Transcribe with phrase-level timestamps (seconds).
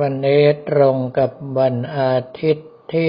[0.00, 3.08] วันนี้ตรงกับวันอาทิตย์ที่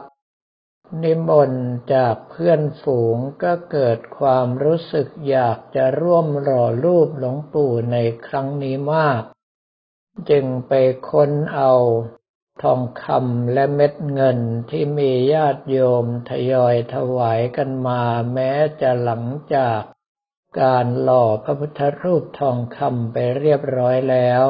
[1.04, 9.22] นิมนต์จากเพื่อนฝูงก็เกิดความรู้สึกอยากจะร่วมหล่อรูปหลวงปู่ในครั้งนี้มาก
[10.30, 10.74] จึงไป
[11.10, 11.74] ค้นเอา
[12.64, 18.02] ทองคำและเม็ดเงินที่มีญาติโยมทยอยถวายกันมา
[18.34, 19.24] แม้จะหลัง
[19.56, 19.82] จาก
[20.62, 24.44] การหล่อพระพุทธรูปทองคำไปเรียบร้อยแล้ว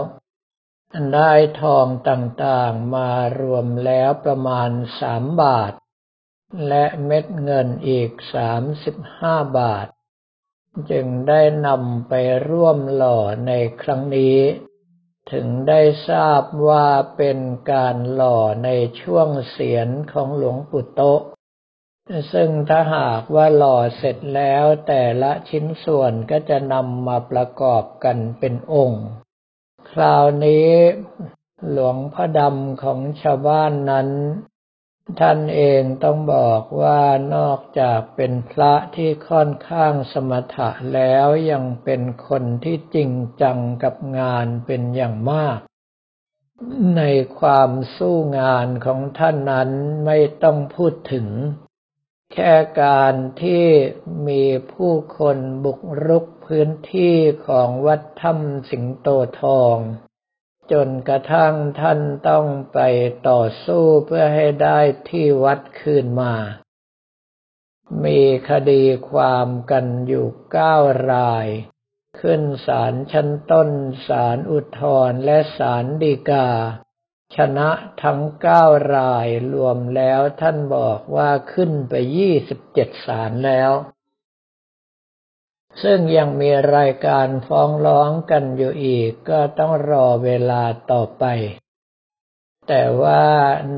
[1.14, 1.32] ได้
[1.62, 3.10] ทองต่างๆมา
[3.42, 5.72] รวมแล้วประมาณสามบาท
[6.68, 9.88] และเม็ดเงินอีกสามสิบห้าบาท
[10.92, 12.14] จึงได้นำไป
[12.50, 13.52] ร่วมหล่อใน
[13.82, 14.40] ครั้งนี้
[15.32, 17.40] ถึงได้ทราบว่าเป็น
[17.72, 18.70] การหล่อใน
[19.02, 21.02] ช่วงเสียนของหลวงปู่โต
[22.34, 29.06] ซึ่งถ้าหากว่าหล่อเสร็จแล้วแต่ละชิ้นส่วนก็จะนำมาประกอบกันเป็นองค์
[29.92, 30.72] คราวนี้
[31.72, 34.10] หลวงพ่อดำของชาวบ้านนั้น
[35.20, 37.02] ท่านเองต้องบอกว่า
[37.36, 43.12] นอกจากเป็นพระที่ค่อนข้างสมถะแล้วยังเป็นคนที่จริง
[43.42, 45.60] จังกับงานเป็นอย่างมาก
[46.98, 47.02] ใน
[47.40, 49.70] ความสู้งานของท่านนั้น
[50.06, 51.28] ไม่ต้องพูดถึง
[52.34, 53.66] แค่การที่
[54.28, 57.16] มีผู้คนบุกรุกพื้นที่
[57.48, 59.08] ของวัดถ้ำสิงโต
[59.42, 59.78] ทอง
[60.72, 62.00] จนกระทั่งท่าน
[62.30, 62.80] ต้องไป
[63.30, 66.36] ต่อสู้เพื่อให้ได้ที่วัดคืนมา
[68.04, 70.78] มีคดีความกันอยู่เก้า
[71.14, 71.48] ราย
[72.22, 73.70] ขึ้นศาลชั้นต้น
[74.08, 76.50] ศาลอุทธรณ์และศาลฎีกา
[77.36, 77.70] ชนะ
[78.04, 78.64] ทั้งเก้า
[78.96, 83.72] รายรวมแล้วท่านบอกว่าขึ้นไปยี่สิบเจ็ดศาลแล้ว
[85.84, 91.26] ซึ่งยังมีรายการฟ้องร้องกันอยู่อีกก็ต้องรอเวลาต่อไป
[92.68, 93.24] แต่ว่า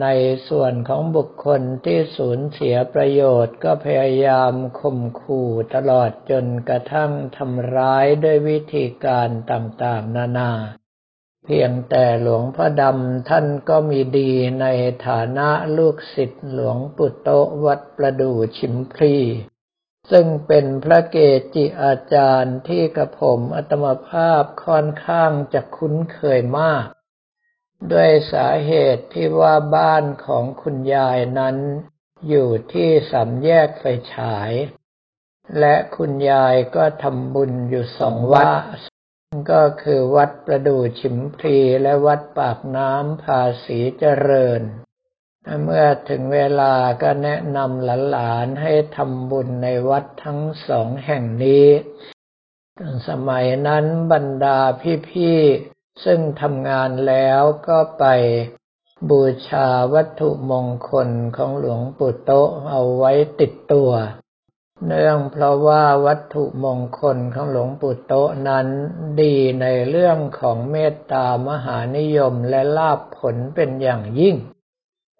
[0.01, 0.07] ใน
[0.49, 10.51] ส่วนของบุคคลที่สูญเสียประโยชน์ก็พยายามข่มขู่ตลอดจนกระทั่งทำร้ายด้วยวิธีการต่างๆ นานา
[11.45, 14.31] เพียงแต่หลวงพ่อดำท่านก็มีดี
[14.61, 14.65] ใน
[15.07, 17.29] ฐานะลูกศิษย์หลวงปู่โต
[17.65, 19.15] วัดประดู่ชิมพลี
[20.11, 21.17] ซึ่งเป็นพระเก
[21.55, 26.85] จิอาจารย์ที่กระผมอัตมภาพค่อนข้างจะคุ้นเคยมาก
[27.91, 31.57] ด้วยสาเหตุที่ว่าบ้านของคุณยายนั้น
[32.29, 33.83] อยู่ที่สามแยกไฟ
[34.13, 34.51] ฉาย
[35.59, 38.47] และคุณยายก็ทำบุญอยู่สองวัด
[39.51, 44.61] ก็คือวัดประดู่ฉิมพลีและวัดปากน้ำภาษีเจริญ
[45.63, 51.67] เมื่อถึงเวลาก็แนะนำหลานๆให้ทำบุญในวัดทั้งสองแห่งนี้
[53.09, 54.59] สมัยนั้นบรรดา
[55.09, 58.05] พี่ๆซึ่งทำงานแล้วก็ไป
[59.09, 62.31] บูชาวัตถุมงคลของหลวงปู่โต
[62.69, 63.91] เอาไว้ติดตัว
[64.85, 68.13] เนื่องเพราะว่าวัตถุมงคลของหลวงปู่โต
[68.47, 68.67] นั้น
[69.21, 74.35] ดีในเรื่องของเมตตามหานิยมและลาภผลเป็นอย่างยิ่ง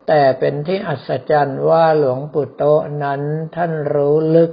[0.07, 2.63] แต่เป็นที่อัศจรรย์ว่าหลวงปู่โต
[3.03, 3.21] นั้น
[3.55, 4.51] ท่านรู้ลึก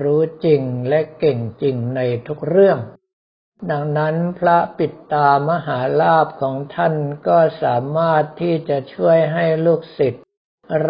[0.00, 2.78] รู้จริงและเก่งจริงในทุกเรื่อง
[3.70, 6.94] ดังนั้นพระปิดตามหาลาภของท่าน
[7.28, 10.24] ก็สามารถที่จะช่วยให้ลูกศิษย์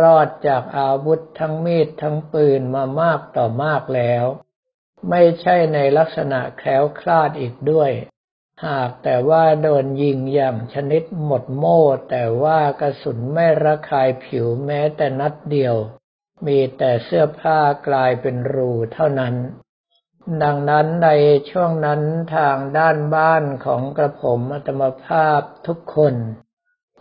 [0.00, 4.24] รอดจากอาวุธทั้งมีดทั้งปืนมามากต่อมากแล้ว
[5.10, 7.90] ไม่ใช่ในลักษณะแคล้วคลาดอีกด้วย
[8.66, 15.76] หากแต่ว่าโดนยิงอย่างชนิดหมดโม่ แต่ว่ากระสุนไม่ระคายผิวแม้แต่นัดเดียว
[16.46, 17.58] มีแต่เสื้อผ้า
[17.88, 19.34] กลายเป็นรูเท่านั้น
[20.42, 21.10] ดังนั้นใน
[21.50, 22.02] ช่วงนั้น
[22.36, 26.14] ทางด้านบ้านของกระผมอัตมภาพทุกคน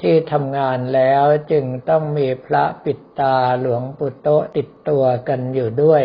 [0.02, 6.04] ที่ทำงานแล้วจึงต้องมีพระปิดตาหลวงปู่โตติดตัวกันอยู่ด้วย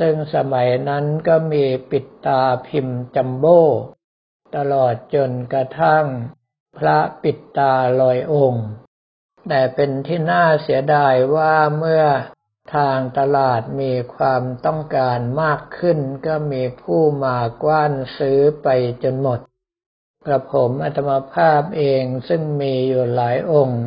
[0.00, 3.62] ซึ่งสมัยนั้นก็มีปิดตาพิมพ์จัมโบ้
[4.56, 6.04] ตลอดจนกระทั่ง
[6.78, 8.66] พระปิดตาลอยองค์
[9.48, 12.04] แต่เป็นที่น่าเสียดายว่าเมื่อ
[12.74, 18.68] ทางตลาดมีความต้องการมากขึ้นก็มีผู้มากว้านซื้อไป
[19.02, 19.40] จนหมด
[20.26, 23.82] กระผมอัตมาภาพเองซึ่งมีอยู่หลายองค์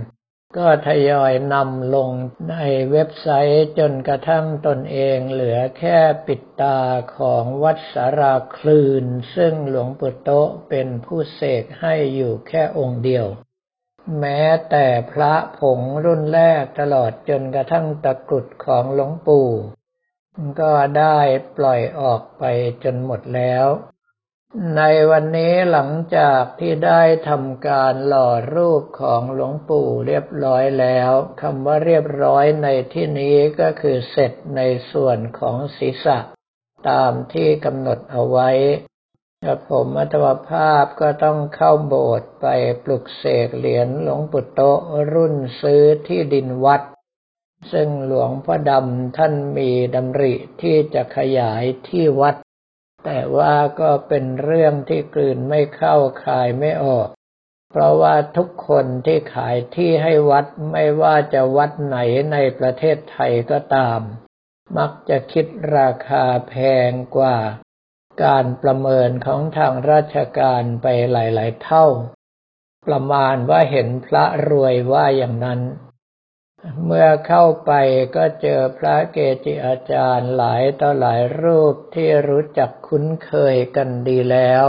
[0.55, 2.09] ก็ทยอยนำลง
[2.49, 2.55] ใน
[2.91, 5.97] เว็บไซต์จนกระทั่งตนเองเหลือแค่
[6.27, 6.79] ปิดตา
[7.17, 9.05] ของวัดสาราคลืน
[9.35, 10.29] ซึ่งหลวงปู่โต
[10.69, 13.27] เป็นผู้เสกให้อยู่แค่องค์เดียว
[14.19, 19.49] แม้แต่พระผงรุ่นแรกตลอดจนกระทั่งตะกรุดของหลวงปู่
[20.61, 21.19] ก็ได้
[21.57, 22.43] ปล่อยออกไป
[22.83, 23.65] จนหมดแล้ว
[24.75, 31.11] ในวันนี้หลังจากที่ได้ทำการหล่อรูปของหลวงปู่เรียบร้อยแล้ว
[31.41, 34.61] คำว่าเรียบร้อยในที่นี้ก็คือเสร็จใน
[34.91, 36.17] ส่วนของศีรษะ
[36.89, 38.49] ตามที่กำหนดเอาไว้
[39.43, 42.45] กระผมอัตวภาพก็ต้องเข้าโบสถ์ไป
[42.83, 44.61] ปลุกเสกเหรียญหลวงปู่โต
[45.13, 46.81] รุ่นซื้อที่ดินวัด
[47.71, 52.35] ซึ่งหลวงพ่อดำท่านมีดำริที่จะขยายที่วัด
[53.09, 55.95] แต่ว่าก็เป็นเรื่องที่กลืนไม่เข้า
[56.25, 57.07] คายไม่ออก
[57.71, 61.97] เพราะว่าทุกคนที่ขายที่ให้วัดไม่ว่าจะวัดไหน
[62.31, 63.99] ในประเทศไทยก็ตาม
[64.77, 65.45] มักจะคิด
[65.77, 66.53] ราคาแพ
[66.89, 67.37] งกว่า
[68.23, 71.85] การประเมินของทางราชการไปหลาย ๆ เท่า
[72.85, 75.61] ประมาณว่าเห็นพระรวยว่าอย่างนั้น
[76.85, 77.71] เมื่อเข้าไป
[78.15, 84.65] ก็เจอพระเกจิอาจารย์หลายต่อหลายรูปที่รู้จักคุ้นเคยกันดีแล้ว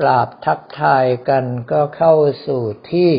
[0.00, 2.14] กราบทักทายกันก็เข้า
[2.46, 2.62] สู่
[2.92, 3.12] ที่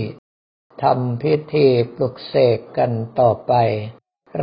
[0.83, 3.53] ทำพิธีปลุกเสกกันต่อไป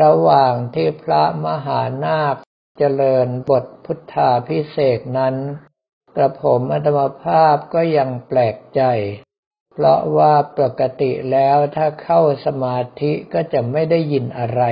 [0.01, 2.37] ระหว่างที่พระมหานาค
[2.79, 5.37] เจริญบทพุทธาพิเศษนั้น
[6.17, 8.83] กระผมอัตมภาพก็ยังแปลกใจ
[9.81, 14.63] เพราะว่าปกติแล้วถ้าเข้าสมาธิก็จะไม่ได้ยินอะไร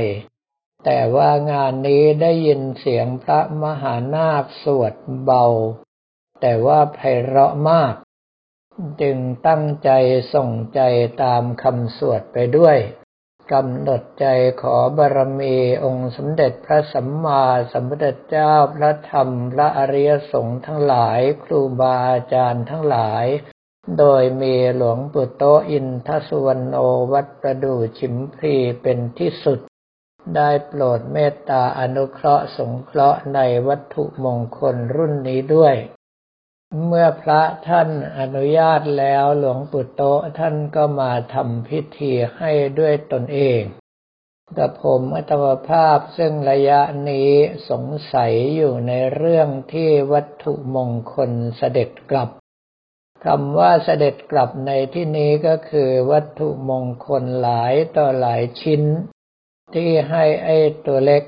[0.85, 4.95] แต่ว่างานนี้ได้ยินเสียงพระมหานาคสวด
[5.25, 5.47] เบา
[6.41, 7.95] แต่ว่าไพเราะมาก
[9.03, 9.17] จึง
[9.47, 9.91] ตั้งใจ
[10.35, 10.81] ส่งใจ
[11.23, 12.79] ตามคำสวดไปด้วย
[13.53, 14.27] กำหนดใจ
[14.63, 23.27] ขอบารมีองค์สมเด็จพระสัมมาสัมพุทธเจ้าพระธรรมพระอริยสงฆ์ทั้งหลาย ครูบาอาจารย์ทั้งหลาย
[23.99, 26.81] โดยมีหลวงปู่โตอินทสุวรรณโอ
[27.13, 29.59] วัดประดู่ชิมพรีเป็นที่สุด
[30.37, 35.75] ได้โปรดเมตตาอนุเคราะห์สงเคราะห์ในวัตถุมงคลรุ่นนี้ด้วย
[36.87, 40.03] เมื่อพระท่านอนุญาตแล้วหลวงปู่โต
[40.39, 43.61] ท่านก็มาทำพิธีให้ด้วยตนเอง
[44.59, 46.81] กับผมอัตมภาพซึ่งระยะ
[47.11, 47.31] นี้
[47.71, 47.85] สง
[48.15, 52.31] สัยอยู่ในเรื่องที่วัตถุมงคลเสด็จกลับ
[53.27, 58.83] คำว่าเสด็จกลับในที่นี้ก็คือวัตถุมงคลหลายต่อหลายชิ้น
[59.75, 61.23] ที่ให้ไอ้ตัวเล็ก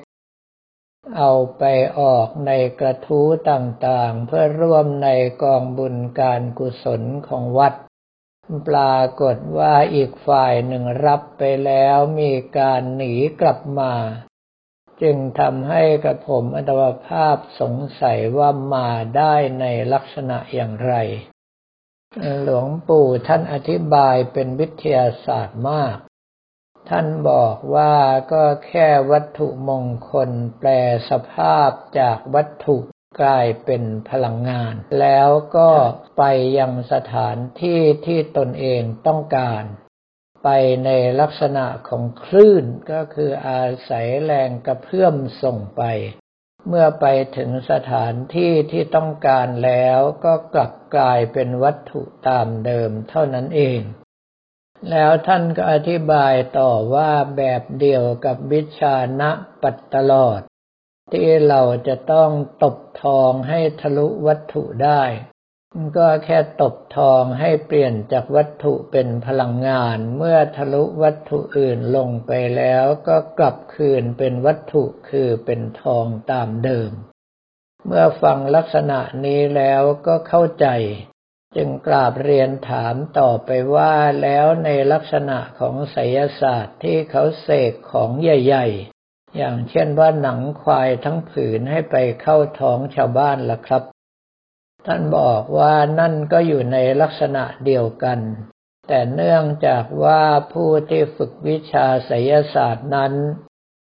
[1.17, 1.63] เอาไป
[2.01, 2.51] ออกใน
[2.81, 5.09] กระทู้ต่างๆ เพื่อร่วมใน
[5.43, 7.75] กองบุญการกุศลของวัด
[8.69, 13.93] ปรากฏว่าอีกฝ่ายหนึ่งรับไปแล้วมีการหนีกลับมา
[15.03, 20.95] จึงทำให้กระผมอัตวภาพสงสัยว่ามาได้ในลักษณะอย่างไร
[22.45, 25.97] หลวงปู่ท่านอธิบายเป็นวิทยาศาสตร์มาก
[26.89, 27.95] ท่านบอกว่า
[28.33, 30.69] ก็แค่วัตถุมงคลแปล
[31.11, 32.77] สภาพจากวัตถุ
[33.23, 35.71] กลายเป็นพลังงาน แล้วก็
[36.19, 36.25] ไป
[36.59, 39.63] ยังสถานที่ที่ตนเองต้องการ
[40.45, 40.49] ไป
[40.85, 45.83] ในลักษณะของคลื่นก็คืออาศัยแรงกระเพื่อมส่งไป
[46.67, 53.81] เมื่อไปถึงสถานที่ที่ต้องการแล้วก็กลับกลายเป็นวัตถุตามเดิมเท่านั้นเอง
[54.91, 59.31] แล้วท่านก็อธิบายต่อว่าแบบเดียวกับวิชานะ
[59.63, 60.41] ปัตตลอด
[61.13, 62.31] ที่เราจะต้อง
[62.63, 65.03] ตบทองให้ทะลุวัตถุได้
[65.97, 76.91] ก็แค่ตบทองให้เปลี่ยนจากวัตถุเป็นพลังงาน เมื่อทะลุวัตถุอื่นลงไปแล้วก็กลับคืนเป็นวัตถุคือเป็นทองตามเดิม
[77.87, 80.67] เมื่อฟังลักษณะนี้แล้วก็เข้าใจ
[81.57, 93.83] จึงกราบเรียนถามต่อไปว่าแล้วในลักษณะของไสยศาสตร์ที่เขาเสกของใหญ่ๆ อย่างเช่นว่าหนังควายทั้งผืนให้ไปเข้าท้องชาวบ้านล่ะครับ
[94.87, 98.19] ท่านบอกว่านั่นก็อยู่ในลักษณะเดียวกัน
[98.89, 103.13] แต่เนื่องจากว่าผู้ที่ฝึกวิชาไสยศาสตร์นั้น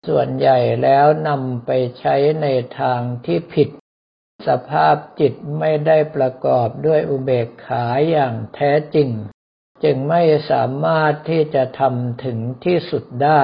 [0.09, 2.47] ส่วนใหญ่แล้วนำไปใช้ใน
[2.79, 3.69] ทางที่ผิด
[4.47, 9.11] สภาพจิตไม่ได้ประกอบด้วยอุเบกขาอย่างแท้จริง
[9.85, 13.43] จึงไม่สามารถที่จะทำถึงที่สุดได้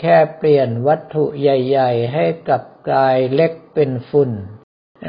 [0.00, 4.30] แค่เปลี่ยนวัตถุใหญ่ ๆ ให้กลับกลายเล็กเป็นฝุ่น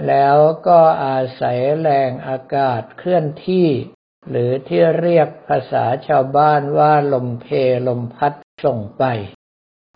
[0.08, 3.68] แล้วก็อาศัยแรงอากาศเคลื่อนที่
[4.30, 7.48] หรือที่เรียกภาษาชาวบ้านว่าลมเพ
[7.88, 8.34] ลมพัด
[8.64, 9.04] ส่งไป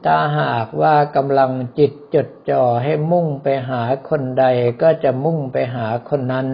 [0.06, 4.46] ถ้าหากว่ากำลังจิตจดจ่อให้มุ่งไปหาคนใด
[4.82, 6.48] ก็จะมุ่งไปหาคนนั้น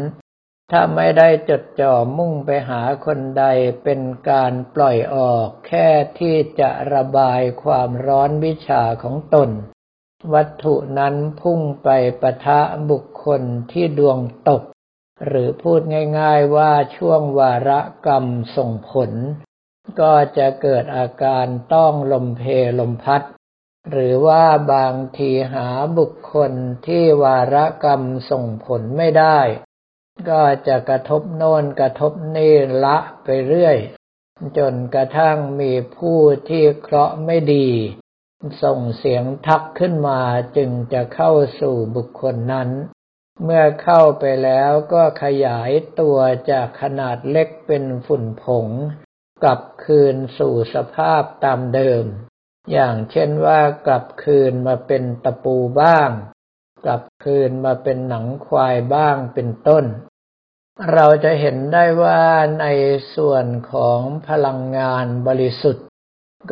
[0.72, 3.46] ถ้าไม่ได้จดจ่อมุ่งไปหาคนใด
[3.84, 5.88] เป็นการปล่อยออกแค่
[6.20, 9.50] ที่จะระบายความร้อนวิชาของตน
[10.34, 11.90] วัตถุนั้นพุ่งไป
[12.22, 12.60] ปะทะ
[12.92, 14.64] บุคคลที่ดวงตก
[15.26, 15.82] หรือพูด
[16.20, 18.26] ง่ายๆว่าช่วงวาระกรรม
[18.58, 19.12] ส่งผล
[20.02, 22.44] ก็จะเกิดอาการต้องลมเพ
[22.80, 23.22] ลมพัด
[23.92, 26.52] หรือว่าบางทีหาบุคคล
[26.88, 28.02] ที่วาระกรรม
[28.32, 29.40] ส่งผลไม่ได้
[30.30, 33.78] ก็จะกระทบโน่นกระทบนี่ละไปเรื่อย
[34.58, 37.68] จนกระทั่งมีผู้ที่เคราะห์ไม่ดี
[38.64, 40.22] ส่งเสียงทักขึ้นมา
[40.58, 41.32] จึงจะเข้า
[41.62, 42.70] สู่บุคคลนั้น
[43.44, 46.18] เมื่อเข้าไปแล้วก็ขยายตัว
[46.52, 48.68] จากขนาดเล็กเป็นฝุ่นผง
[49.44, 52.04] กลับคืนสู่สภาพตามเดิม
[52.72, 56.10] อย่างเช่นว่ากลับคืนมาเป็นตะปูบ้าง
[56.86, 59.86] กลับคืนมาเป็นหนังควายบ้างเป็นต้น
[60.94, 62.22] เราจะเห็นได้ว่า
[62.60, 62.66] ใน
[63.16, 65.86] ส่วนของพลังงานบริสุทธิ์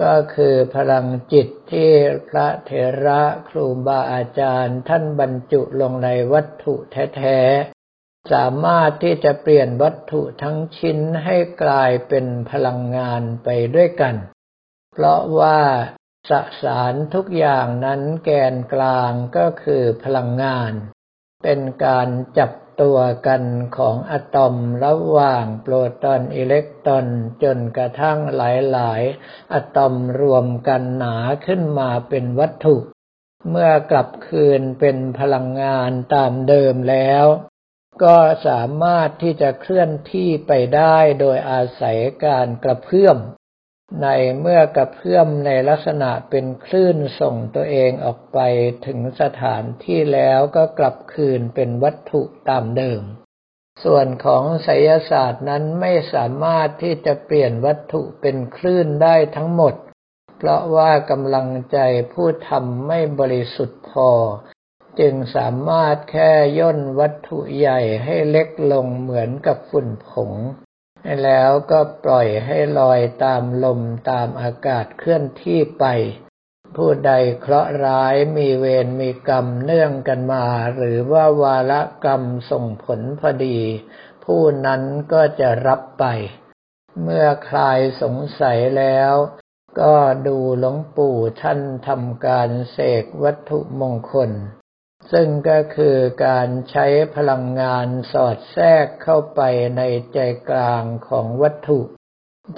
[0.02, 1.92] ก็คือพลังจิตที่
[2.30, 2.72] พระเถ
[3.06, 14.16] ระครูบาอาจารย์ ท่านบรรจุลงในวัตถุแท้ๆ สามารถที่จะเปลี่ยนวัตถุทั้งชิ้นให้กลายเป็นพลังงานไปด้วยกัน
[14.92, 15.60] เพราะว่า
[16.30, 16.32] ส
[16.64, 20.72] สารทุกอย่างนั้นแกนกลางก็คือพลังงาน
[21.44, 23.44] เป็นการจับ ตัวกัน
[23.78, 24.56] ของอะตอม
[24.86, 27.06] ระหว่างโปรตอนอิเล็กตรอน
[27.44, 28.42] จนกระทั่งห
[28.78, 32.78] ลาย ๆอะตอมรวมกันหนาขึ้นมาเป็นวัตถุ
[33.50, 37.26] เมื่อกลับคืนเป็นพลังงานตามเดิมแล้ว
[38.04, 38.18] ก็
[38.48, 43.18] สามารถที่จะเคลื่อนที่ไปได้โดยอาศัยการกระเพื่อม
[44.02, 44.08] ใน
[44.40, 48.40] เมื่อกระเพื่อมในลักษณะเป็นคลื่นส่งตัวเองออกไป
[48.86, 53.02] ถึงสถานที่แล้วก็กลับคืนเป็นวัตถุตามเดิม
[53.84, 59.74] ส่วนของไสยศาสตร์นั้นไม่สามารถที่จะเปลี่ยนวัตถุเป็นคลื่นได้ทั้งหมด
[60.38, 61.78] เพราะว่ากำลังใจ
[62.14, 64.10] ผู้ทำไม่บริสุทธิ์พอ
[65.00, 70.32] จึงสามารถแค่ย่นวัตถุใหญ่ให้เล็กลงเหมือนกับฝุ่นผง
[71.24, 75.86] แล้วก็ปล่อยให้ลอยตามลมตามอากาศเคลื่อนที่ไป
[76.76, 83.60] ผู้ใดเคราะห์ร้ายมีเวรมีกรรมเนื่องกันมา หรือว่าวาระกรรมส่งผลพอดี
[84.26, 84.82] ผู้นั้น
[85.14, 86.06] ก็จะรับไป
[87.04, 89.14] เมื่อคลายสงสัยแล้ว
[89.82, 89.96] ก็
[90.28, 94.32] ดูหลวงปู่ท่านทำการเสกวัตถุมงคล
[95.12, 96.86] ซึ่งก็คือการใช้
[97.16, 99.42] พลังงานสอดแทรกเข้าไป
[99.78, 99.82] ใน
[100.14, 101.80] ใจกลางของวัตถุ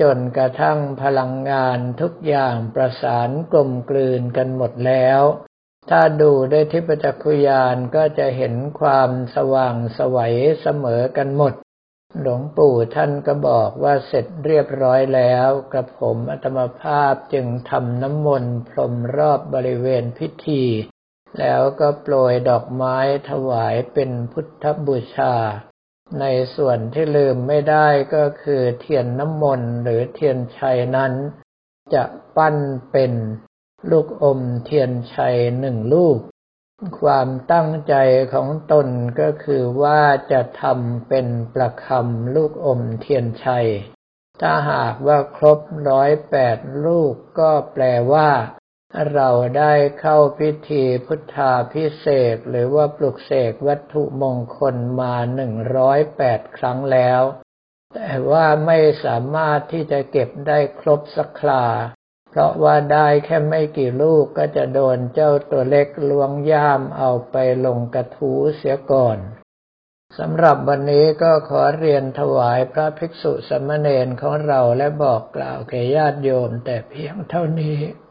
[0.01, 5.21] จนกระทั่งพลังงานทุกอย่างประสานกลมกลืนกันหมดแล้ว
[5.89, 11.53] ถ้าดูด้วยทิพจักขุยานก็จะเห็นความสว่างสวัยเสมอกันหมด
[12.21, 20.63] หลวงปู่ท่านก็บอกว่าเสร็จเรียบร้อยแล้วกระผมอัตมภาพจึงทำน้ำมนต์พรมรอบบริเวณพิธี
[21.39, 22.97] แล้วก็โปรยดอกไม้
[23.29, 25.35] ถวายเป็นพุทธบูชา
[26.19, 31.13] ในส่วนที่ลืมไม่ได้ก็คือเทียนน้ำมนต์หรือเทียนชัยนั้น
[31.93, 32.03] จะ
[32.35, 32.55] ปั้น
[32.91, 33.13] เป็น
[33.91, 36.17] ลูกอมเทียนชัยหนึ่งลูก
[37.01, 37.95] ความตั้งใจ
[38.33, 38.87] ของตน
[39.19, 43.67] ก็คือว่าจะทำเป็นประคำลูกอมเทียนชัย
[44.41, 45.59] ถ้าหากว่าครบ
[45.89, 47.83] ร้อยแปดลูกก็แปล
[48.13, 48.29] ว่า
[49.13, 57.21] เราได้เข้าพิธีพุทธาพิเศษหรือว่าปลุกเสกวัตถุมงคลมาหนึ่งร้อยแปดครั้งแล้ว
[57.93, 61.65] แต่ว่าไม่สามารถที่จะเก็บได้ครบสักครา
[62.29, 69.17] เพราะว่าได้แค่ไม่กี่ลูกก็จะโดนเจ้าตัวเล็กล้วงย่ามเอาไปลงกระทูเสียก่อน
[70.19, 77.77] สำหรับวันนี้ก็ขอเรียนถวายพระภิกษุสมณเณรของเราและบอกกล่าวแก่ญาติโยมแต่เพียงเท่านี้